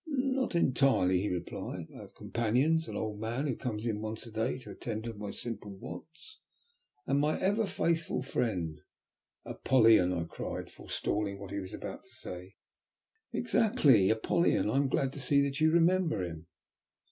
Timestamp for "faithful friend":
7.67-8.79